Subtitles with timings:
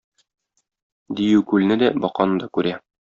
[1.19, 2.75] Дию күлне дә, баканы да күрә.